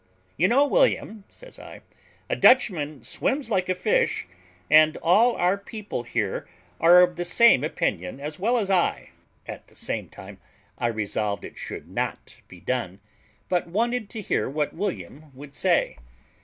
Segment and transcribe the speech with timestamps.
[0.35, 1.81] You know, William," says I,
[2.27, 4.27] "a Dutchman swims like a fish;
[4.67, 6.47] and all our people here
[6.79, 9.11] are of the same opinion as well as I."
[9.47, 10.39] At the same time
[10.79, 12.99] I resolved it should not be done,
[13.47, 15.97] but wanted to hear what William would say.